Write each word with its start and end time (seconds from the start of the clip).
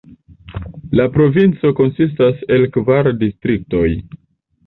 La 0.99 1.05
provinco 1.17 1.71
konsistas 1.81 2.41
el 2.57 2.65
kvar 2.79 3.13
distriktoj. 3.21 3.85